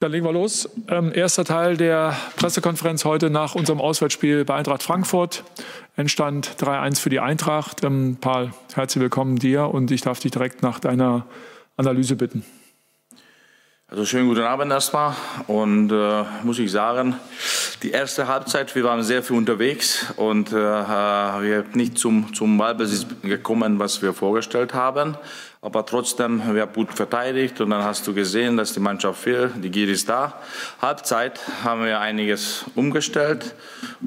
[0.00, 0.66] Dann legen wir los.
[0.88, 5.44] Ähm, erster Teil der Pressekonferenz heute nach unserem Auswärtsspiel bei Eintracht Frankfurt.
[5.94, 7.84] Endstand 3-1 für die Eintracht.
[7.84, 11.26] Ähm, Paul, herzlich willkommen dir und ich darf dich direkt nach deiner
[11.76, 12.46] Analyse bitten.
[13.88, 15.14] Also schönen guten Abend erstmal
[15.48, 17.16] und äh, muss ich sagen,
[17.82, 22.56] die erste Halbzeit, wir waren sehr viel unterwegs und äh, wir sind nicht zum, zum
[22.56, 25.18] Ballbesitz gekommen, was wir vorgestellt haben.
[25.62, 29.50] Aber trotzdem, wir haben gut verteidigt und dann hast du gesehen, dass die Mannschaft will,
[29.56, 30.40] die Gier ist da.
[30.80, 33.54] Halbzeit haben wir einiges umgestellt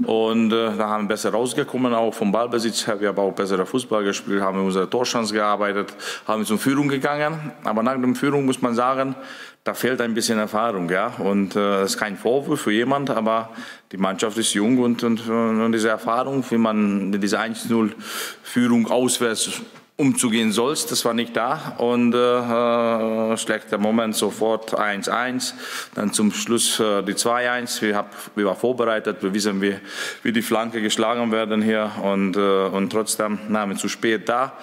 [0.03, 2.99] und äh, da haben wir besser rausgekommen, auch vom Ballbesitz her.
[2.99, 5.93] Wir haben auch bessere Fußball gespielt, haben unsere Torchance gearbeitet,
[6.25, 7.51] haben zur Führung gegangen.
[7.63, 9.15] Aber nach der Führung muss man sagen,
[9.63, 11.13] da fehlt ein bisschen Erfahrung, ja.
[11.19, 13.51] Und äh, das ist kein Vorwurf für jemand, aber
[13.91, 19.61] die Mannschaft ist jung und, und, und diese Erfahrung, wie man diese 1-0-Führung auswärts
[19.95, 20.91] umzugehen sollst.
[20.91, 25.53] Das war nicht da und äh, schlechter Moment sofort 1-1,
[25.93, 27.81] dann zum Schluss äh, die 2-1.
[27.81, 29.75] Wir, hab, wir waren vorbereitet, wir wissen, wie,
[30.23, 34.53] wie die Flanke geschlagen werden hier und, äh, und trotzdem nahmen zu spät da.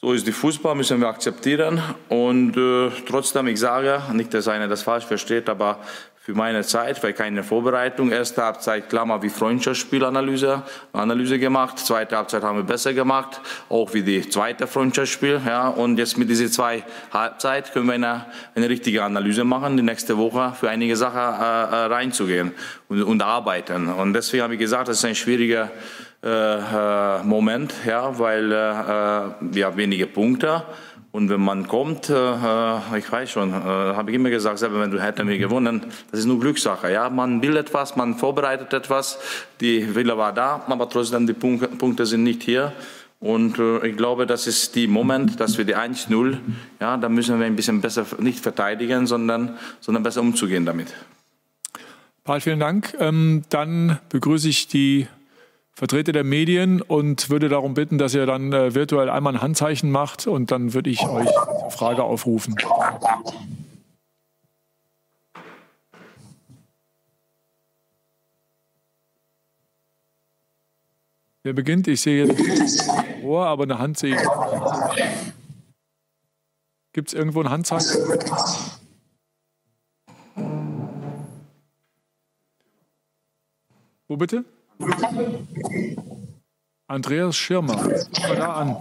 [0.00, 4.68] So ist die Fußball, müssen wir akzeptieren und äh, trotzdem, ich sage, nicht, dass einer
[4.68, 5.78] das falsch versteht, aber
[6.24, 8.10] für meine Zeit, weil keine Vorbereitung.
[8.10, 10.62] Erste Halbzeit, Klammer, wie Freundschaftsspielanalyse
[10.94, 11.78] Analyse gemacht.
[11.78, 15.42] Zweite Halbzeit haben wir besser gemacht, auch wie die zweite Freundschaftsspiel.
[15.44, 19.82] Ja, und jetzt mit dieser zwei Halbzeit können wir eine, eine richtige Analyse machen, die
[19.82, 22.52] nächste Woche für einige Sachen äh, äh reinzugehen
[22.88, 23.88] und, und arbeiten.
[23.88, 25.70] Und deswegen habe ich gesagt, das ist ein schwieriger
[26.22, 30.62] äh, äh Moment, ja, weil äh, äh, wir haben wenige Punkte.
[31.14, 34.80] Und wenn man kommt, äh, äh, ich weiß schon, äh, habe ich immer gesagt, selber
[34.80, 36.90] wenn du hätten wir gewonnen, das ist nur Glückssache.
[36.90, 39.20] Ja, man will etwas, man vorbereitet etwas,
[39.60, 42.72] die Wille war da, aber trotzdem die Punkte, Punkte sind nicht hier.
[43.20, 46.36] Und äh, ich glaube, das ist der Moment, dass wir die 1-0,
[46.80, 50.92] ja, da müssen wir ein bisschen besser nicht verteidigen, sondern, sondern besser umzugehen damit.
[52.24, 52.92] Paul, vielen Dank.
[52.98, 55.06] Ähm, dann begrüße ich die
[55.76, 59.90] Vertreter der Medien und würde darum bitten, dass ihr dann äh, virtuell einmal ein Handzeichen
[59.90, 62.54] macht und dann würde ich euch eine Frage aufrufen.
[71.42, 71.88] Wer beginnt?
[71.88, 72.88] Ich sehe jetzt
[73.22, 74.22] Ohr, aber eine Hand sehe ich.
[76.92, 78.00] Gibt es irgendwo ein Handzeichen?
[84.06, 84.44] Wo bitte?
[86.86, 88.76] Andreas Schirmer, mal da an.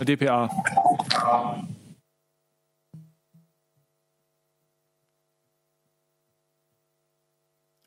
[0.00, 0.50] Der DPA.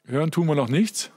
[0.05, 1.11] Hören tun wir noch nichts.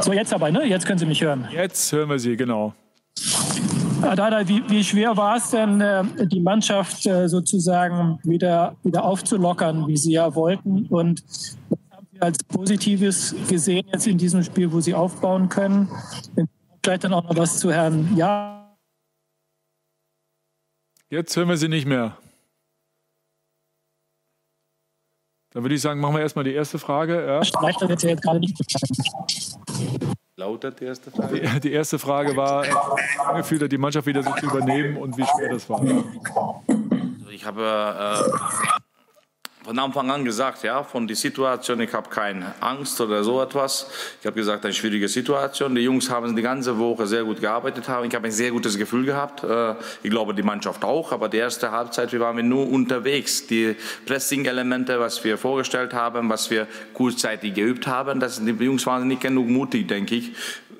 [0.00, 0.64] So, jetzt aber, ne?
[0.64, 1.48] Jetzt können Sie mich hören.
[1.52, 2.74] Jetzt hören wir Sie, genau.
[4.00, 9.86] Dada, wie, wie schwer war es denn, äh, die Mannschaft äh, sozusagen wieder, wieder aufzulockern,
[9.88, 10.86] wie Sie ja wollten?
[10.86, 11.22] Und
[11.68, 15.88] was haben Sie als Positives gesehen jetzt in diesem Spiel, wo Sie aufbauen können?
[16.82, 18.76] Vielleicht dann auch noch was zu Herrn Ja.
[21.10, 22.16] Jetzt hören wir Sie nicht mehr.
[25.54, 27.26] Dann würde ich sagen, machen wir erstmal die erste Frage.
[27.26, 27.42] Ja.
[27.42, 28.58] Vielleicht hat jetzt gerade nicht
[30.36, 31.40] lautet die erste Frage?
[31.40, 32.64] Die, die erste Frage war,
[33.36, 35.80] Gefühl hat die Mannschaft wieder so zu übernehmen und wie schwer das war.
[35.80, 38.83] Also ich habe äh,
[39.64, 43.90] von Anfang an gesagt, ja, von der Situation, ich habe keine Angst oder so etwas.
[44.20, 45.74] Ich habe gesagt, eine schwierige Situation.
[45.74, 48.06] Die Jungs haben die ganze Woche sehr gut gearbeitet haben.
[48.06, 49.42] Ich habe ein sehr gutes Gefühl gehabt.
[49.42, 51.12] Äh, ich glaube, die Mannschaft auch.
[51.12, 53.46] Aber die erste Halbzeit, wir waren nur unterwegs.
[53.46, 53.74] Die
[54.04, 59.22] Pressing-Elemente, was wir vorgestellt haben, was wir kurzzeitig geübt haben, das, die Jungs waren nicht
[59.22, 60.32] genug mutig, denke ich,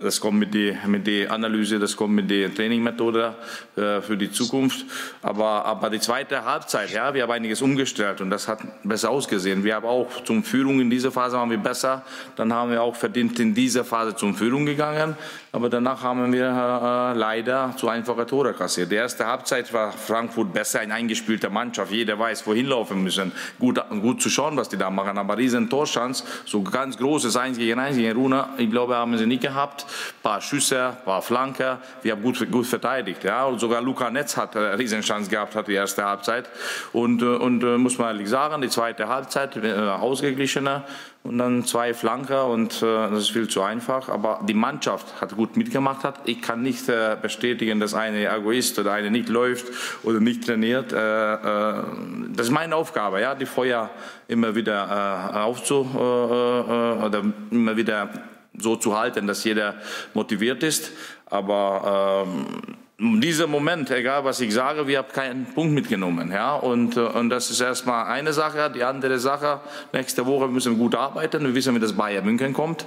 [0.04, 3.34] das kommt mit der mit die Analyse, das kommt mit der Trainingmethode
[3.76, 4.84] äh, für die Zukunft.
[5.22, 9.64] Aber, aber die zweite Halbzeit, ja, wir haben einiges umgestellt und das hat besser ausgesehen.
[9.64, 12.04] Wir haben auch zum Führung in dieser Phase waren wir besser.
[12.36, 15.16] Dann haben wir auch verdient in dieser Phase zum Führung gegangen.
[15.52, 18.90] Aber danach haben wir äh, leider zu einfache Tore kassiert.
[18.90, 21.92] Die erste Halbzeit war Frankfurt besser, eine eingespielte Mannschaft.
[21.92, 23.30] Jeder weiß, wohin laufen müssen.
[23.58, 25.16] Gut, gut zu schauen, was die da machen.
[25.16, 29.26] Aber riesen Torschance, so ganz großes 1 gegen 1 gegen Runa, ich glaube, haben sie
[29.26, 29.86] nicht gehabt.
[30.22, 31.78] Paar Schüsse, paar Flanker.
[32.02, 33.24] Wir haben gut, gut verteidigt.
[33.24, 33.44] Ja.
[33.44, 36.48] Und sogar Luca Netz hat eine Riesenchance gehabt, hat die erste Halbzeit.
[36.92, 40.84] Und, äh, und äh, muss man ehrlich sagen, die zweite Halbzeit äh, ausgeglichener
[41.24, 44.10] und dann zwei Flanker und äh, das ist viel zu einfach.
[44.10, 46.04] Aber die Mannschaft hat gut mitgemacht.
[46.04, 46.20] Hat.
[46.26, 49.66] Ich kann nicht äh, bestätigen, dass eine Egoist oder eine nicht läuft
[50.02, 50.92] oder nicht trainiert.
[50.92, 51.82] Äh, äh,
[52.28, 53.88] das ist meine Aufgabe, ja, die Feuer
[54.28, 58.10] immer wieder äh, aufzu äh, äh, oder immer wieder
[58.58, 59.74] so zu halten, dass jeder
[60.14, 60.92] motiviert ist.
[61.26, 66.30] Aber ähm, dieser Moment, egal was ich sage, wir haben keinen Punkt mitgenommen.
[66.30, 66.54] Ja?
[66.54, 68.70] Und, äh, und das ist erstmal eine Sache.
[68.70, 69.60] Die andere Sache,
[69.92, 71.44] nächste Woche müssen wir gut arbeiten.
[71.44, 72.86] Wir wissen, wie das Bayern München kommt.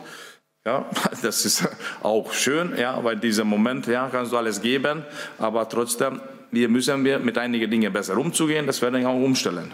[0.67, 0.85] Ja,
[1.21, 1.67] das ist
[2.03, 5.05] auch schön, ja, weil dieser Moment, ja, kannst du alles geben,
[5.39, 6.19] aber trotzdem,
[6.51, 9.71] wir müssen wir mit einigen Dingen besser umzugehen, das werden wir auch umstellen.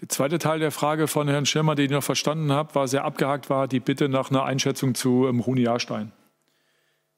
[0.00, 3.04] Der zweite Teil der Frage von Herrn Schirmer, den ich noch verstanden habe, war sehr
[3.04, 6.12] abgehakt, war die Bitte nach einer Einschätzung zu ähm, Rune Jahrstein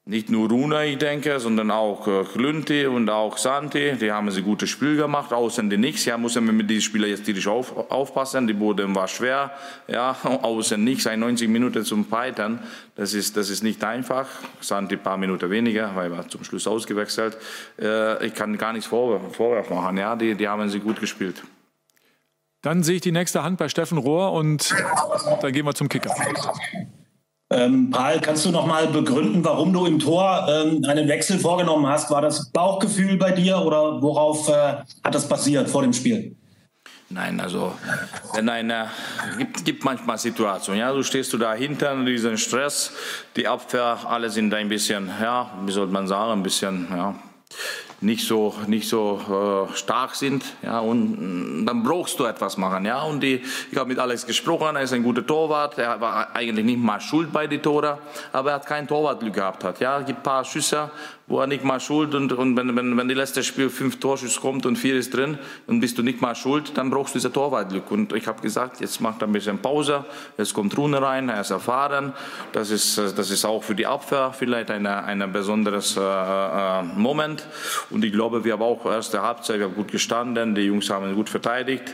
[0.03, 3.93] nicht nur Runa, ich denke, sondern auch äh, Klünti und auch Santi.
[3.93, 6.05] Die haben sie gutes Spiel gemacht, außen die nichts.
[6.05, 8.47] Ja, muss man mit diesen Spielern jetzt tierisch auf, aufpassen.
[8.47, 9.51] Die Boden war schwer.
[9.87, 12.59] Ja, außen nichts, 90 Minuten zum Peitern.
[12.95, 14.27] Das ist, das ist nicht einfach.
[14.59, 17.37] Santi ein paar Minuten weniger, weil er zum Schluss ausgewechselt.
[17.79, 19.97] Äh, ich kann gar nichts Vorwurf machen.
[19.97, 21.43] Ja, die, die haben sie gut gespielt.
[22.61, 24.73] Dann sehe ich die nächste Hand bei Steffen Rohr und
[25.41, 26.13] dann gehen wir zum Kicker.
[27.49, 31.85] Ähm, Paul, kannst du noch mal begründen, warum du im Tor ähm, einen Wechsel vorgenommen
[31.85, 32.09] hast?
[32.09, 36.35] War das Bauchgefühl bei dir oder worauf äh, hat das passiert vor dem Spiel?
[37.09, 37.73] Nein, also
[38.33, 38.89] wenn eine
[39.37, 42.93] gibt, gibt manchmal Situationen, ja, du stehst du da hinter diesen Stress,
[43.35, 47.15] die Abwehr, alle sind ein bisschen, ja, wie soll man sagen, ein bisschen, ja,
[48.01, 50.43] nicht so, nicht so äh, stark sind.
[50.63, 52.85] Ja, und mm, dann brauchst du etwas machen.
[52.85, 55.77] Ja, und die, ich habe mit Alex gesprochen, er ist ein guter Torwart.
[55.77, 57.97] Er war eigentlich nicht mal schuld bei den Toren,
[58.33, 59.63] aber er hat kein Torwartglück gehabt.
[59.63, 59.79] Hat.
[59.79, 60.89] Ja, es gibt ein paar Schüsse,
[61.27, 64.39] wo er nicht mal schuld und, und wenn, wenn, wenn die letzte Spiel fünf Torschüsse
[64.41, 65.37] kommt und vier ist drin
[65.67, 67.89] und bist du nicht mal schuld, dann brauchst du diese Torwartglück.
[67.89, 70.05] Und ich habe gesagt, jetzt macht er ein bisschen Pause,
[70.37, 72.13] jetzt kommt Rune rein, er ist erfahren.
[72.51, 77.45] Das ist, das ist auch für die Abwehr vielleicht ein eine besonderes äh, äh, Moment.
[77.91, 81.13] Und ich glaube, wir haben auch erste Halbzeit, wir haben gut gestanden, die Jungs haben
[81.15, 81.93] gut verteidigt.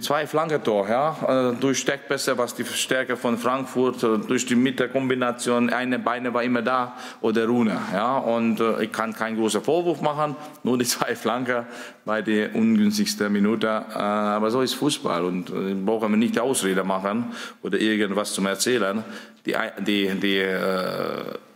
[0.00, 5.70] Zwei Flankentor, ja, äh, durch Steckpässe, was die Stärke von Frankfurt, äh, durch die Mittelkombination,
[5.70, 10.00] eine Beine war immer da oder Rune, ja, und äh, ich kann keinen großen Vorwurf
[10.00, 11.66] machen, nur die zwei Flanker
[12.04, 13.70] bei der ungünstigsten Minute.
[13.70, 19.04] Aber so ist Fußball und äh, brauchen wir nicht Ausrede machen oder irgendwas zum Erzählen.
[19.44, 20.44] Die, die, die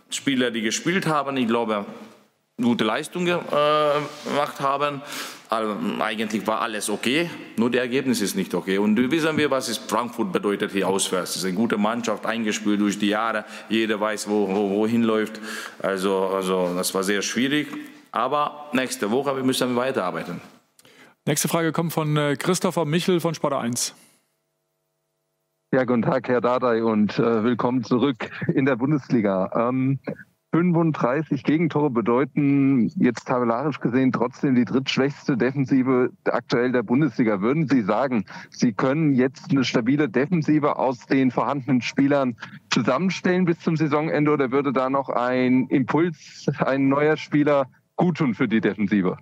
[0.09, 1.85] Spieler, die gespielt haben, ich glaube,
[2.61, 3.37] gute Leistung äh,
[4.25, 5.01] gemacht haben.
[5.49, 8.77] Also, eigentlich war alles okay, nur das Ergebnis ist nicht okay.
[8.79, 11.31] Und wissen wir, was es Frankfurt bedeutet hier auswärts.
[11.31, 13.45] Es ist eine gute Mannschaft, eingespielt durch die Jahre.
[13.69, 15.39] Jeder weiß, wo, wo, wohin läuft.
[15.79, 17.67] Also, also das war sehr schwierig.
[18.11, 20.41] Aber nächste Woche wir müssen wir weiterarbeiten.
[21.25, 23.93] Nächste Frage kommt von äh, Christopher Michel von Sport 1.
[25.73, 29.51] Ja, guten Tag, Herr Dardai, und äh, willkommen zurück in der Bundesliga.
[29.53, 29.99] Ähm,
[30.57, 37.41] 35 Gegentore bedeuten jetzt tabellarisch gesehen trotzdem die drittschwächste Defensive aktuell der Bundesliga.
[37.41, 42.37] Würden Sie sagen, Sie können jetzt eine stabile Defensive aus den vorhandenen Spielern
[42.71, 48.33] zusammenstellen bis zum Saisonende oder würde da noch ein Impuls, ein neuer Spieler gut tun
[48.33, 49.17] für die Defensive?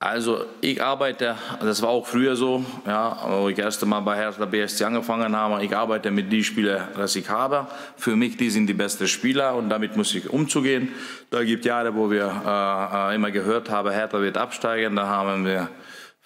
[0.00, 4.44] Also ich arbeite, das war auch früher so, ja, wo ich erst einmal bei Hertha
[4.44, 7.66] BSC angefangen habe, ich arbeite mit den Spielern, die ich habe.
[7.96, 10.92] Für mich, die sind die besten Spieler und damit muss ich umzugehen.
[11.30, 15.44] Da gibt Jahre, wo wir äh, äh immer gehört haben, Hertha wird absteigen, da haben
[15.44, 15.68] wir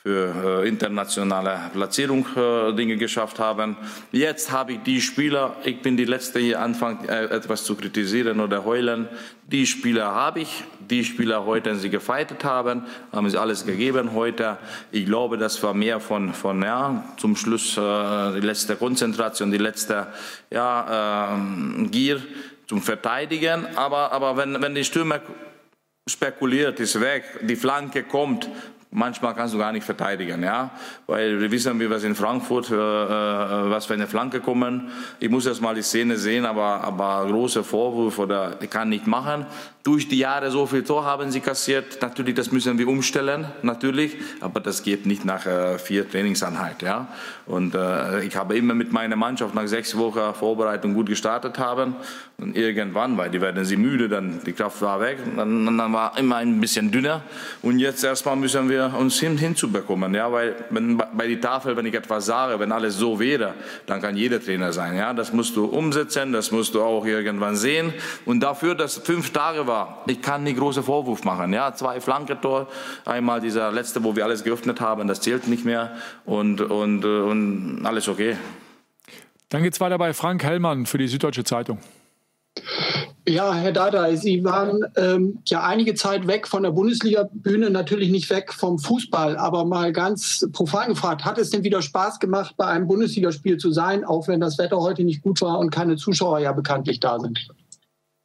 [0.03, 3.77] für äh, internationale Platzierung äh, Dinge geschafft haben.
[4.11, 8.41] Jetzt habe ich die Spieler, ich bin die Letzte hier anfangen äh, etwas zu kritisieren
[8.41, 9.09] oder heulen.
[9.47, 12.83] Die Spieler habe ich, die Spieler heute, sie gefeitet haben,
[13.13, 14.59] haben sie alles gegeben heute.
[14.91, 20.09] Ich glaube, das war mehr von, von ja, zum Schluss die letzte Konzentration, die letzte
[20.51, 22.21] ja, äh, Gier
[22.67, 23.67] zum Verteidigen.
[23.77, 25.21] Aber, aber wenn, wenn die Stürmer
[26.09, 28.49] spekuliert, ist weg, die Flanke kommt,
[28.93, 30.71] manchmal kannst du gar nicht verteidigen, ja,
[31.07, 34.91] weil wir wissen, wie wir in Frankfurt, äh, äh, was für eine Flanke kommen.
[35.19, 39.07] Ich muss erst mal die Szene sehen, aber, aber große Vorwürfe oder ich kann nicht
[39.07, 39.47] machen
[39.83, 42.01] durch die Jahre so viel Tor haben sie kassiert.
[42.01, 46.87] Natürlich, das müssen wir umstellen, natürlich, aber das geht nicht nach äh, vier Trainingseinheiten.
[46.87, 47.09] Ja?
[47.47, 51.97] Und äh, ich habe immer mit meiner Mannschaft nach sechs Wochen Vorbereitung gut gestartet haben
[52.39, 56.17] und irgendwann, weil die werden sie müde, dann die Kraft war weg, dann, dann war
[56.19, 57.23] immer ein bisschen dünner
[57.63, 61.87] und jetzt erstmal müssen wir uns hin, hinzubekommen, ja, weil wenn, bei der Tafel, wenn
[61.87, 63.55] ich etwas sage, wenn alles so wäre,
[63.87, 67.57] dann kann jeder Trainer sein, ja, das musst du umsetzen, das musst du auch irgendwann
[67.57, 67.93] sehen
[68.25, 70.05] und dafür, dass fünf Tage war, war.
[70.07, 71.53] Ich kann nie große Vorwurf machen.
[71.53, 72.69] Ja, zwei Flankentor,
[73.05, 75.93] einmal dieser letzte, wo wir alles geöffnet haben, das zählt nicht mehr
[76.25, 78.37] und, und, äh, und alles okay.
[79.49, 81.79] Dann geht es weiter bei Frank Hellmann für die Süddeutsche Zeitung.
[83.27, 88.29] Ja, Herr Dada, Sie waren ähm, ja einige Zeit weg von der Bundesliga-Bühne, natürlich nicht
[88.31, 92.67] weg vom Fußball, aber mal ganz profan gefragt, hat es denn wieder Spaß gemacht, bei
[92.67, 96.41] einem Bundesligaspiel zu sein, auch wenn das Wetter heute nicht gut war und keine Zuschauer
[96.41, 97.39] ja bekanntlich da sind?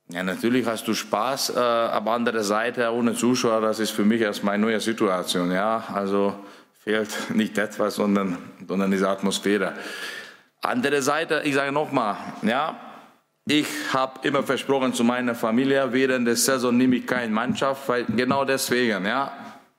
[0.09, 4.21] Ja, natürlich hast du Spaß, äh, aber andere Seite ohne Zuschauer, das ist für mich
[4.21, 5.51] erstmal eine neue Situation.
[5.51, 6.33] Ja, also
[6.79, 9.73] fehlt nicht etwas, sondern, sondern diese Atmosphäre.
[10.61, 12.79] Andere Seite, ich sage nochmal, ja,
[13.45, 18.05] ich habe immer versprochen zu meiner Familie, während der Saison nehme ich keine Mannschaft, weil
[18.05, 19.31] genau deswegen, ja,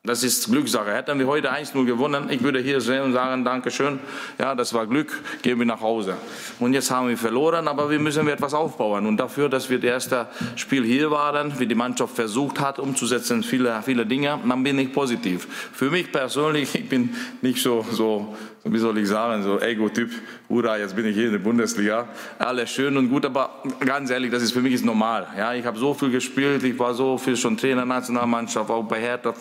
[0.08, 0.92] das ist Glückssache.
[0.92, 3.98] Hätten wir heute 1-0 gewonnen, ich würde hier sehen und sagen, Dankeschön,
[4.38, 6.16] ja, das war Glück, gehen wir nach Hause.
[6.58, 9.06] Und jetzt haben wir verloren, aber wir müssen etwas aufbauen.
[9.06, 13.42] Und dafür, dass wir das erste Spiel hier waren, wie die Mannschaft versucht hat, umzusetzen,
[13.42, 15.46] viele, viele Dinge, dann bin ich positiv.
[15.72, 18.34] Für mich persönlich, ich bin nicht so, so
[18.72, 20.10] wie soll ich sagen, so Ego-Typ,
[20.48, 22.08] hurra, jetzt bin ich hier in der Bundesliga.
[22.38, 25.26] Alles schön und gut, aber ganz ehrlich, das ist für mich ist normal.
[25.36, 29.00] Ja, ich habe so viel gespielt, ich war so viel schon Trainer Nationalmannschaft, auch bei
[29.00, 29.34] Hertha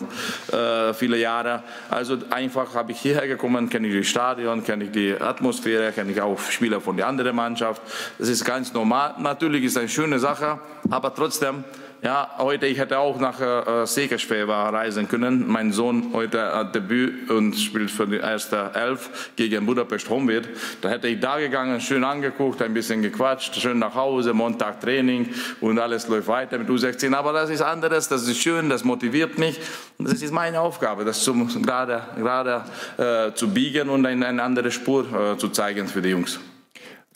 [0.52, 1.62] äh, viele Jahre.
[1.90, 6.12] Also einfach habe ich hierher gekommen, kenne ich das Stadion, kenne ich die Atmosphäre, kenne
[6.12, 7.82] ich auch Spieler von der anderen Mannschaft.
[8.18, 9.14] Das ist ganz normal.
[9.18, 10.58] Natürlich ist es eine schöne Sache,
[10.90, 11.64] aber trotzdem
[12.02, 15.48] ja, heute, ich hätte auch nach äh, Segerschweber reisen können.
[15.48, 20.48] Mein Sohn heute hat Debüt und spielt für die erste Elf gegen Budapest Homewit.
[20.80, 25.28] Da hätte ich da gegangen, schön angeguckt, ein bisschen gequatscht, schön nach Hause, Montag Training
[25.60, 27.12] und alles läuft weiter mit U16.
[27.14, 29.58] Aber das ist anderes, das ist schön, das motiviert mich.
[29.98, 32.64] Das ist meine Aufgabe, das zum, gerade, gerade
[32.96, 36.38] äh, zu biegen und eine, eine andere Spur äh, zu zeigen für die Jungs.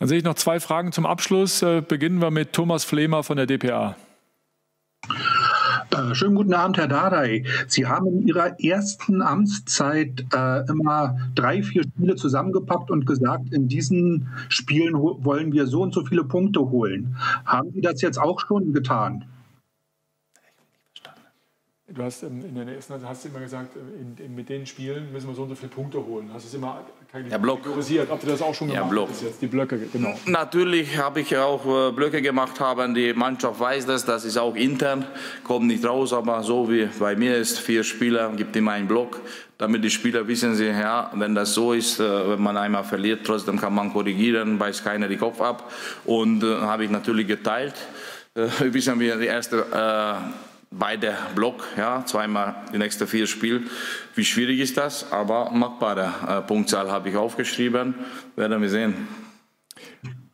[0.01, 1.62] Dann sehe ich noch zwei Fragen zum Abschluss.
[1.62, 3.95] Äh, beginnen wir mit Thomas Flemer von der DPA.
[5.92, 7.44] Äh, schönen guten Abend, Herr Dardai.
[7.66, 13.68] Sie haben in Ihrer ersten Amtszeit äh, immer drei, vier Spiele zusammengepackt und gesagt, in
[13.68, 17.16] diesen Spielen wollen wir so und so viele Punkte holen.
[17.44, 19.26] Haben Sie das jetzt auch schon getan?
[21.94, 25.12] Du hast in der ersten hast du immer gesagt, äh, in, in, mit den Spielen
[25.12, 26.30] müssen wir so und so viele Punkte holen.
[26.32, 26.84] Hast du es immer
[27.28, 27.58] ja, Block.
[27.58, 28.08] kategorisiert?
[28.11, 28.84] Habt ihr das auch schon gemacht?
[28.84, 29.08] Ja, Block.
[29.22, 30.14] Jetzt die Blöcke, genau.
[30.25, 34.54] Natürlich habe ich auch äh, Blöcke gemacht, haben die Mannschaft weiß das, das ist auch
[34.54, 35.04] intern,
[35.44, 39.20] kommt nicht raus, aber so wie bei mir ist, vier Spieler, gibt immer einen Block,
[39.58, 43.26] damit die Spieler wissen sie, ja, wenn das so ist, äh, wenn man einmal verliert,
[43.26, 45.70] trotzdem kann man korrigieren, beißt keiner den Kopf ab.
[46.06, 47.75] Und äh, habe ich natürlich geteilt.
[48.34, 53.62] Äh, wissen wir die erste äh, beide Block, ja, zweimal die nächsten vier Spiele.
[54.14, 55.12] Wie schwierig ist das?
[55.12, 57.95] Aber machbare äh, Punktzahl habe ich aufgeschrieben.
[58.37, 58.95] Werden wir sehen.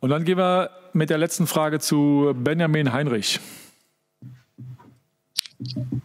[0.00, 3.40] Und dann gehen wir mit der letzten Frage zu Benjamin Heinrich.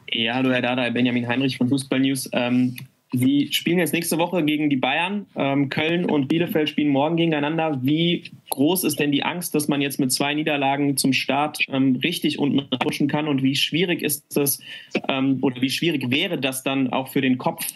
[0.09, 2.29] Ja, hallo Herr Dada, Benjamin Heinrich von Fußball News.
[2.31, 2.75] Ähm,
[3.15, 5.27] Sie spielen jetzt nächste Woche gegen die Bayern.
[5.35, 7.77] Ähm, Köln und Bielefeld spielen morgen gegeneinander.
[7.83, 11.95] Wie groß ist denn die Angst, dass man jetzt mit zwei Niederlagen zum Start ähm,
[12.03, 13.27] richtig unten rutschen kann?
[13.27, 14.59] Und wie schwierig ist das
[15.07, 17.67] ähm, oder wie schwierig wäre das dann auch für den Kopf?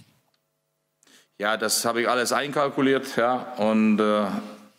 [1.39, 3.15] Ja, das habe ich alles einkalkuliert.
[3.15, 4.25] Ja, und äh,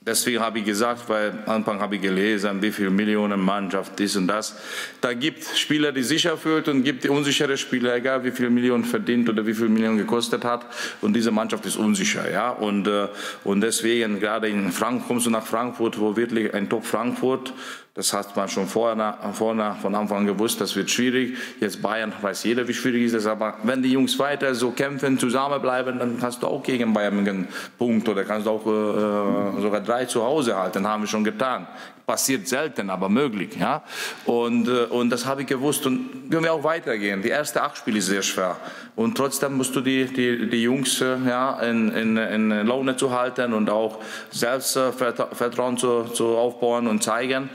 [0.00, 4.16] Deswegen habe ich gesagt, weil am Anfang habe ich gelesen, wie viele Millionen Mannschaft, dies
[4.16, 4.56] und das.
[5.00, 9.28] Da gibt Spieler, die sicher fühlt und gibt unsichere Spieler, egal wie viele Millionen verdient
[9.28, 10.64] oder wie viele Millionen gekostet hat.
[11.00, 12.50] Und diese Mannschaft ist unsicher, ja.
[12.50, 13.08] Und, äh,
[13.42, 17.52] und deswegen, gerade in Frankfurt, kommst du nach Frankfurt, wo wirklich ein Top Frankfurt
[17.98, 21.36] das hat man schon vorne, vorne von Anfang an gewusst, das wird schwierig.
[21.58, 23.26] Jetzt Bayern weiß jeder, wie schwierig ist es.
[23.26, 27.48] Aber wenn die Jungs weiter so kämpfen, zusammenbleiben, dann hast du auch gegen Bayern einen
[27.76, 30.86] Punkt oder kannst auch äh, sogar drei zu Hause halten.
[30.86, 31.66] Haben wir schon getan
[32.08, 33.54] passiert selten, aber möglich.
[33.60, 33.82] Ja?
[34.24, 37.20] Und, äh, und das habe ich gewusst und können wir auch weitergehen.
[37.20, 38.56] Die erste acht Spiele ist sehr schwer
[38.96, 43.10] und trotzdem musst du die, die, die Jungs äh, ja, in, in, in Laune zu
[43.10, 43.98] halten und auch
[44.30, 47.50] Selbstvertrauen zu, zu aufbauen und zeigen.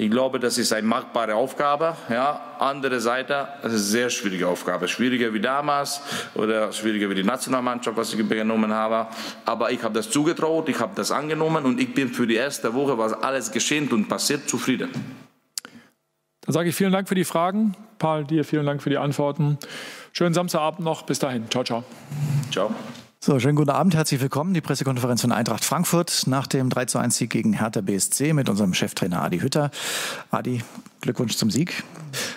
[0.00, 1.96] Ich glaube, das ist eine machbare Aufgabe.
[2.08, 2.40] Ja?
[2.60, 4.86] Andere Seite, es ist eine sehr schwierige Aufgabe.
[4.86, 6.00] Schwieriger wie damals
[6.36, 9.08] oder schwieriger wie die Nationalmannschaft, was ich genommen habe.
[9.44, 12.72] Aber ich habe das zugetraut, ich habe das angenommen und ich bin für die erste
[12.74, 14.90] Woche, was alles geschehen und passiert, zufrieden.
[16.42, 17.74] Dann sage ich vielen Dank für die Fragen.
[17.98, 19.58] Paul, dir vielen Dank für die Antworten.
[20.12, 21.02] Schönen Samstagabend noch.
[21.02, 21.50] Bis dahin.
[21.50, 21.82] Ciao, ciao.
[22.52, 22.72] Ciao.
[23.20, 24.54] So, schönen guten Abend, herzlich willkommen.
[24.54, 28.48] Die Pressekonferenz von Eintracht Frankfurt nach dem 3 zu 1 Sieg gegen Hertha BSC mit
[28.48, 29.72] unserem Cheftrainer Adi Hütter.
[30.30, 30.62] Adi,
[31.00, 31.82] Glückwunsch zum Sieg.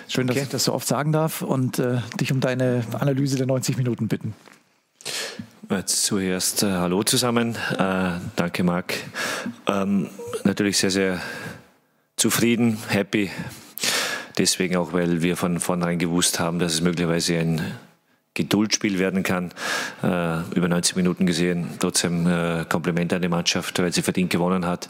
[0.08, 0.44] Schön, dass okay.
[0.44, 4.08] ich das so oft sagen darf und äh, dich um deine Analyse der 90 Minuten
[4.08, 4.34] bitten.
[5.86, 7.56] Zuerst äh, Hallo zusammen.
[7.78, 8.94] Äh, danke, Marc.
[9.68, 10.08] Ähm,
[10.42, 11.20] natürlich sehr, sehr
[12.16, 13.30] zufrieden, happy.
[14.36, 17.60] Deswegen auch, weil wir von vornherein gewusst haben, dass es möglicherweise ein
[18.34, 19.52] Geduldsspiel werden kann.
[20.02, 21.68] Äh, über 90 Minuten gesehen.
[21.78, 24.88] Trotzdem äh, Kompliment an die Mannschaft, weil sie verdient gewonnen hat.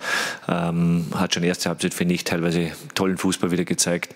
[0.48, 4.14] Ähm, hat schon erste Halbzeit, finde ich, teilweise tollen Fußball wieder gezeigt.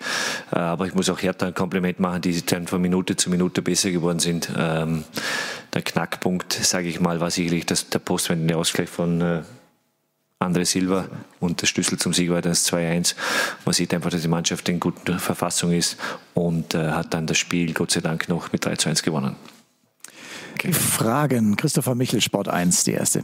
[0.51, 3.61] Äh, aber ich muss auch Hertha ein Kompliment machen, die dann von Minute zu Minute
[3.61, 4.49] besser geworden sind.
[4.57, 5.03] Ähm,
[5.73, 9.41] der Knackpunkt, sage ich mal, war sicherlich das, der postwendende Ausgleich von äh,
[10.39, 11.07] André Silva
[11.39, 13.15] und der Schlüssel zum Sieg war das 2-1.
[13.65, 15.97] Man sieht einfach, dass die Mannschaft in guter Verfassung ist
[16.35, 19.35] und äh, hat dann das Spiel Gott sei Dank noch mit 3-1 gewonnen.
[20.53, 20.73] Okay.
[20.73, 21.55] Fragen.
[21.55, 23.23] Christopher Michel, Sport 1, die erste.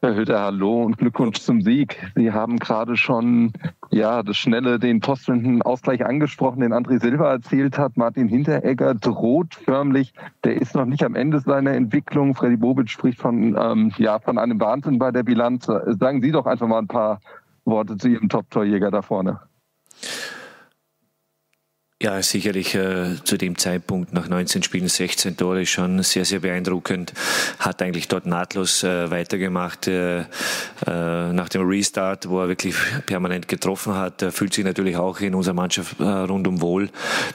[0.00, 1.98] Herr Hütter, hallo und Glückwunsch zum Sieg.
[2.14, 3.52] Sie haben gerade schon
[3.90, 7.96] ja das schnelle, den Postwenden-Ausgleich angesprochen, den André Silva erzielt hat.
[7.96, 10.14] Martin Hinteregger droht förmlich.
[10.44, 12.36] Der ist noch nicht am Ende seiner Entwicklung.
[12.36, 15.66] Freddy Bobic spricht von ähm, ja von einem Wahnsinn bei der Bilanz.
[15.66, 17.18] Sagen Sie doch einfach mal ein paar
[17.64, 19.40] Worte zu Ihrem Top-Torjäger da vorne.
[22.00, 27.12] Ja, sicherlich äh, zu dem Zeitpunkt nach 19 Spielen 16 Tore schon sehr, sehr beeindruckend.
[27.58, 30.24] Hat eigentlich dort nahtlos äh, weitergemacht äh, äh
[30.86, 32.76] nach dem Restart, wo er wirklich
[33.06, 34.24] permanent getroffen hat.
[34.30, 36.88] Fühlt sich natürlich auch in unserer Mannschaft äh, rundum wohl.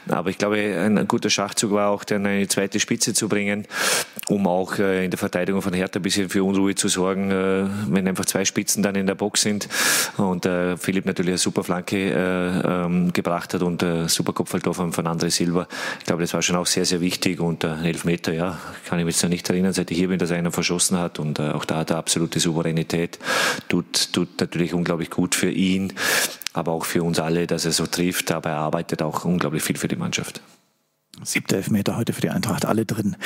[0.08, 3.66] Aber ich glaube, ein, ein, guter Schachzug war auch, dann eine zweite Spitze zu bringen,
[4.28, 7.28] um auch äh, in der Verteidigung von Hertha ein bisschen für Unruhe zu sorgen,
[7.90, 9.68] wenn einfach zwei Spitzen dann in der Box sind.
[10.16, 15.30] Und Philipp natürlich eine super Flanke ähm, gebracht hat und super Kopf Kopfballtor von, André
[15.30, 15.66] Silva.
[15.98, 18.98] Ich glaube, das war schon auch sehr, sehr wichtig und äh, ein Elfmeter, ja, kann
[18.98, 21.38] ich mich jetzt noch nicht erinnern, seit ich hier bin, dass einer verschossen hat und
[21.38, 23.18] äh, auch da hat er absolute Souveränität.
[23.68, 25.92] Tut, tut natürlich unglaublich gut für ihn,
[26.52, 29.76] aber auch für uns alle, dass er so trifft, aber er arbeitet auch unglaublich viel
[29.76, 30.40] für die Mannschaft.
[31.22, 33.16] Siebter Elfmeter heute für die Eintracht, alle drin.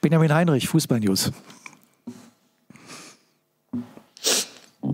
[0.00, 1.32] Benjamin Heinrich, Fußball News.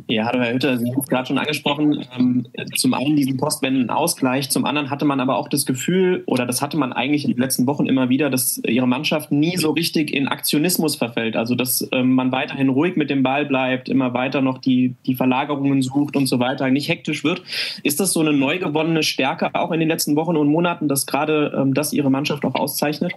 [0.08, 2.04] Ja, hallo Herr Hütter, Sie haben es gerade schon angesprochen.
[2.16, 6.44] Ähm, zum einen diesen postwendenden Ausgleich, zum anderen hatte man aber auch das Gefühl, oder
[6.44, 9.70] das hatte man eigentlich in den letzten Wochen immer wieder, dass Ihre Mannschaft nie so
[9.70, 11.36] richtig in Aktionismus verfällt.
[11.36, 15.14] Also dass ähm, man weiterhin ruhig mit dem Ball bleibt, immer weiter noch die, die
[15.14, 17.42] Verlagerungen sucht und so weiter, nicht hektisch wird.
[17.82, 21.06] Ist das so eine neu gewonnene Stärke auch in den letzten Wochen und Monaten, dass
[21.06, 23.12] gerade ähm, das Ihre Mannschaft auch auszeichnet?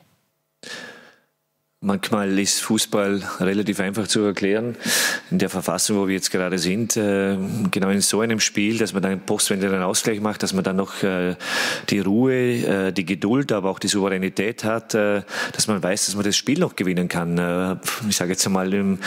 [1.81, 4.75] Manchmal ist Fußball relativ einfach zu erklären.
[5.31, 7.37] In der Verfassung, wo wir jetzt gerade sind, äh,
[7.71, 10.75] genau in so einem Spiel, dass man dann postwendend einen Ausgleich macht, dass man dann
[10.75, 11.37] noch äh,
[11.89, 16.25] die Ruhe, äh, die Geduld, aber auch die Souveränität hat, dass man weiß, dass man
[16.25, 17.79] das Spiel noch gewinnen kann.
[18.09, 18.99] Ich sage jetzt einmal ähm,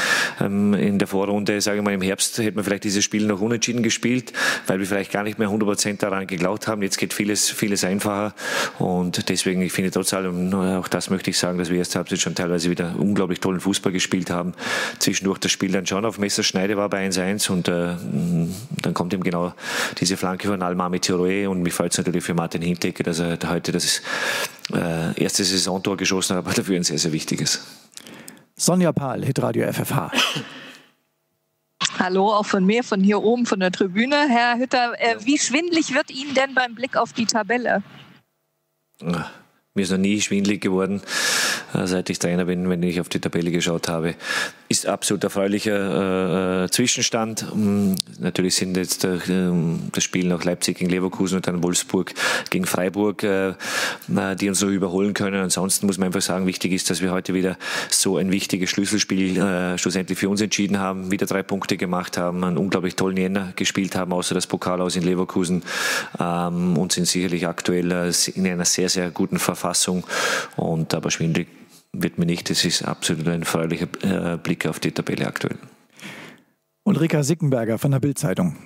[0.72, 3.82] in der Vorrunde, sage ich mal im Herbst, hätte man vielleicht dieses Spiel noch unentschieden
[3.82, 4.32] gespielt,
[4.66, 6.80] weil wir vielleicht gar nicht mehr 100 Prozent daran geglaubt haben.
[6.80, 8.34] Jetzt geht vieles, vieles einfacher
[8.78, 12.20] und deswegen, ich finde trotz allem, auch das möchte ich sagen, dass wir erst Halbzeit
[12.20, 14.54] schon teilweise sie wieder unglaublich tollen Fußball gespielt haben.
[14.98, 17.96] Zwischendurch das Spiel dann schon auf Messerschneide war bei 1-1 und äh,
[18.82, 19.52] dann kommt eben genau
[19.98, 23.38] diese Flanke von Almami Tiroe und mir freut es natürlich für Martin Hintecker, dass er
[23.46, 24.02] heute das
[24.72, 27.62] äh, erste Saisontor geschossen hat, aber dafür ein sehr, sehr wichtiges.
[28.56, 30.12] Sonja Pahl, Hitradio FFH.
[31.98, 34.16] Hallo, auch von mir, von hier oben, von der Tribüne.
[34.28, 37.82] Herr Hütter, äh, wie schwindlig wird Ihnen denn beim Blick auf die Tabelle?
[39.74, 41.00] Mir ist noch nie schwindlig geworden,
[41.72, 44.14] äh, seit ich Trainer bin, wenn ich auf die Tabelle geschaut habe.
[44.72, 47.44] Ist absolut erfreulicher äh, äh Zwischenstand.
[47.52, 49.18] Um, natürlich sind jetzt äh,
[49.92, 52.14] das Spiel nach Leipzig gegen Leverkusen und dann Wolfsburg
[52.48, 53.52] gegen Freiburg, äh,
[54.08, 55.42] die uns noch überholen können.
[55.42, 57.58] Ansonsten muss man einfach sagen, wichtig ist, dass wir heute wieder
[57.90, 62.42] so ein wichtiges Schlüsselspiel äh, schlussendlich für uns entschieden haben, wieder drei Punkte gemacht haben,
[62.42, 65.64] einen unglaublich tollen Jänner gespielt haben, außer das Pokal aus in Leverkusen
[66.18, 70.06] ähm, und sind sicherlich aktuell in einer sehr, sehr guten Verfassung.
[70.56, 71.48] Und aber schwindlig
[71.92, 72.50] wird mir nicht.
[72.50, 75.58] Es ist absolut ein freulicher äh, Blick auf die Tabelle aktuell.
[76.84, 78.56] Ulrika Sickenberger von der Bildzeitung.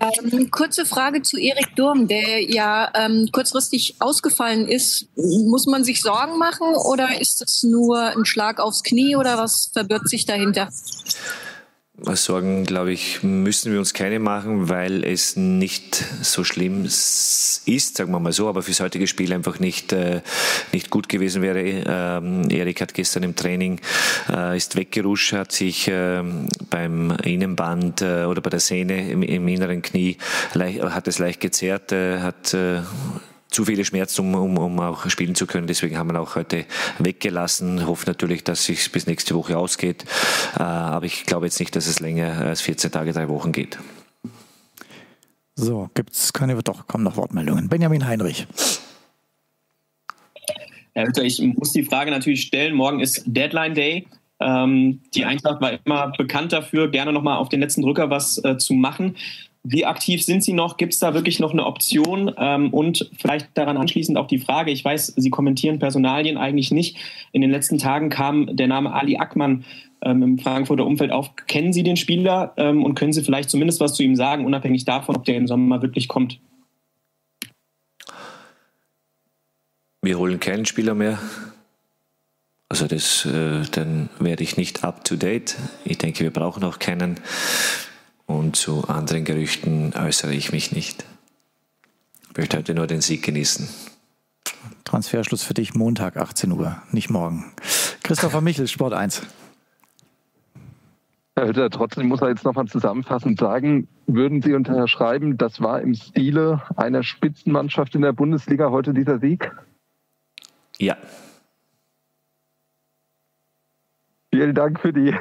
[0.00, 5.08] Ähm, kurze Frage zu Erik Durm, der ja ähm, kurzfristig ausgefallen ist.
[5.16, 9.70] Muss man sich Sorgen machen oder ist das nur ein Schlag aufs Knie oder was
[9.72, 10.68] verbirgt sich dahinter?
[12.14, 17.62] Sorgen, glaube ich, müssen wir uns keine machen, weil es nicht so schlimm ist,
[17.96, 20.20] sagen wir mal so, aber fürs heutige Spiel einfach nicht, äh,
[20.72, 21.60] nicht gut gewesen wäre.
[21.60, 23.80] Ähm, Erik hat gestern im Training,
[24.28, 26.22] äh, ist weggeruscht, hat sich äh,
[26.70, 30.16] beim Innenband äh, oder bei der Sehne im, im inneren Knie,
[30.54, 32.80] hat es leicht gezerrt, äh, hat äh,
[33.52, 35.66] zu viele Schmerzen, um, um, um auch spielen zu können.
[35.66, 36.64] Deswegen haben wir auch heute
[36.98, 37.86] weggelassen.
[37.86, 40.04] Hoffe natürlich, dass es bis nächste Woche ausgeht.
[40.56, 43.78] Äh, aber ich glaube jetzt nicht, dass es länger als 14 Tage, drei Wochen geht.
[45.54, 47.68] So, gibt es keine, doch, kommen noch Wortmeldungen.
[47.68, 48.46] Benjamin Heinrich.
[50.94, 52.74] Herr Hütter, ich muss die Frage natürlich stellen.
[52.74, 54.06] Morgen ist Deadline Day.
[54.40, 58.58] Ähm, die Eintracht war immer bekannt dafür, gerne nochmal auf den letzten Drücker was äh,
[58.58, 59.16] zu machen.
[59.64, 60.76] Wie aktiv sind Sie noch?
[60.76, 62.32] Gibt es da wirklich noch eine Option?
[62.36, 66.96] Ähm, und vielleicht daran anschließend auch die Frage, ich weiß, Sie kommentieren Personalien eigentlich nicht.
[67.30, 69.64] In den letzten Tagen kam der Name Ali Ackmann
[70.02, 71.36] ähm, im Frankfurter Umfeld auf.
[71.46, 74.84] Kennen Sie den Spieler ähm, und können Sie vielleicht zumindest was zu ihm sagen, unabhängig
[74.84, 76.40] davon, ob der im Sommer wirklich kommt?
[80.02, 81.20] Wir holen keinen Spieler mehr.
[82.68, 85.56] Also das, äh, dann werde ich nicht up to date.
[85.84, 87.20] Ich denke, wir brauchen auch keinen.
[88.32, 91.04] Und zu anderen Gerüchten äußere ich mich nicht.
[92.30, 93.68] Ich möchte heute nur den Sieg genießen.
[94.84, 97.52] Transferschluss für dich Montag 18 Uhr, nicht morgen.
[98.02, 99.20] Christopher Michel, Sport 1.
[101.36, 105.94] Herr Hütter, trotzdem muss er jetzt nochmal zusammenfassend sagen, würden Sie unterschreiben, das war im
[105.94, 109.54] Stile einer Spitzenmannschaft in der Bundesliga heute dieser Sieg?
[110.78, 110.96] Ja.
[114.34, 115.18] Vielen Dank für die ja.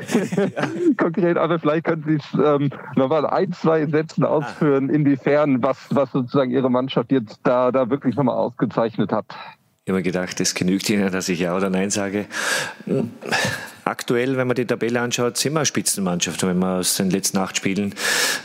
[0.97, 6.11] konkret, aber vielleicht können Sie es ähm, nochmal ein, zwei Sätzen ausführen, inwiefern, was, was
[6.13, 9.25] sozusagen Ihre Mannschaft jetzt da, da wirklich nochmal ausgezeichnet hat.
[9.83, 12.25] Ich habe mir gedacht, es genügt Ihnen, dass ich Ja oder Nein sage.
[13.83, 16.43] Aktuell, wenn man die Tabelle anschaut, sind wir eine Spitzenmannschaft.
[16.43, 17.95] Wenn man aus den letzten acht Spielen,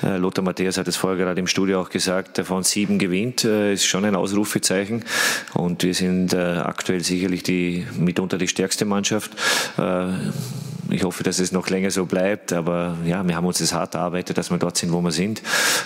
[0.02, 3.74] äh, Lothar Matthäus hat es vorher gerade im Studio auch gesagt, davon sieben gewinnt, äh,
[3.74, 5.04] ist schon ein Ausrufezeichen.
[5.54, 9.32] Und wir sind äh, aktuell sicherlich die mitunter die stärkste Mannschaft.
[9.78, 10.06] Äh,
[10.90, 13.94] ich hoffe, dass es noch länger so bleibt, aber ja, wir haben uns das hart
[13.94, 15.42] erarbeitet, dass wir dort sind, wo wir sind.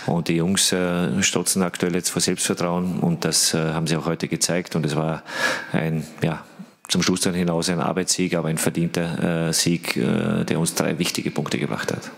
[0.07, 4.07] Und die Jungs äh, strotzen aktuell jetzt vor Selbstvertrauen und das äh, haben sie auch
[4.07, 4.77] heute gezeigt.
[4.77, 5.23] Und es war
[5.73, 6.45] ein, ja,
[6.91, 10.99] zum Schluss dann hinaus ein Arbeitssieg, aber ein verdienter äh, Sieg, äh, der uns drei
[10.99, 12.11] wichtige Punkte gebracht hat.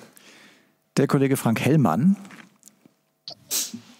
[0.96, 2.16] Der Kollege Frank Hellmann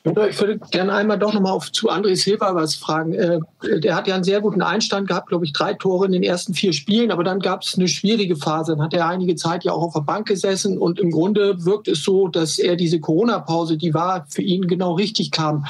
[0.05, 3.13] ich würde gerne einmal doch nochmal auf zu André Silva was fragen.
[3.15, 3.39] Äh,
[3.79, 6.55] der hat ja einen sehr guten Einstand gehabt, glaube ich, drei Tore in den ersten
[6.55, 8.73] vier Spielen, aber dann gab es eine schwierige Phase.
[8.73, 11.87] Dann hat er einige Zeit ja auch auf der Bank gesessen und im Grunde wirkt
[11.87, 15.67] es so, dass er diese Corona-Pause, die war für ihn genau richtig kam.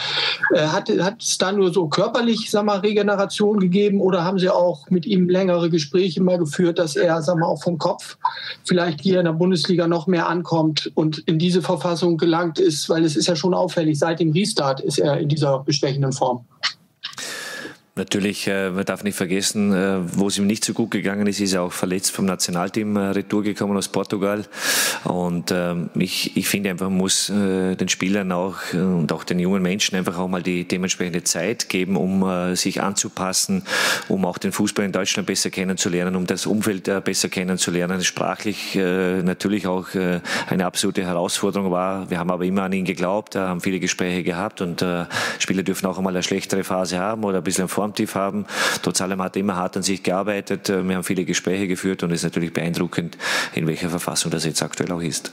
[0.55, 4.49] Äh, hat, hat es da nur so körperlich, sag mal, Regeneration gegeben oder haben Sie
[4.49, 8.16] auch mit ihm längere Gespräche mal geführt, dass er, sag mal, auch vom Kopf
[8.64, 13.05] vielleicht hier in der Bundesliga noch mehr ankommt und in diese Verfassung gelangt ist, weil
[13.05, 16.46] es ist ja schon auffällig, seit dem Restart ist er in dieser bestechenden Form.
[17.94, 21.40] Natürlich, äh, man darf nicht vergessen, äh, wo es ihm nicht so gut gegangen ist,
[21.40, 24.46] ist er auch verletzt vom Nationalteam äh, retour gekommen aus Portugal.
[25.05, 29.62] Und ähm, ich, ich finde einfach, man muss den Spielern auch und auch den jungen
[29.62, 33.64] Menschen einfach auch mal die dementsprechende Zeit geben, um sich anzupassen,
[34.09, 38.02] um auch den Fußball in Deutschland besser kennenzulernen, um das Umfeld besser kennenzulernen.
[38.05, 39.88] Sprachlich natürlich auch
[40.48, 42.09] eine absolute Herausforderung war.
[42.11, 44.85] Wir haben aber immer an ihn geglaubt, haben viele Gespräche gehabt und
[45.38, 48.47] Spieler dürfen auch einmal eine schlechtere Phase haben oder ein bisschen Formtief haben.
[48.83, 50.68] Trotz allem hat er immer hart an sich gearbeitet.
[50.68, 53.18] Wir haben viele Gespräche geführt und es ist natürlich beeindruckend,
[53.55, 55.33] in welcher Verfassung das jetzt aktuell auch ist.